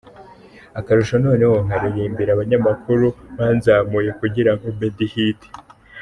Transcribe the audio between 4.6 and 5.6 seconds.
mbe ndi Hiti.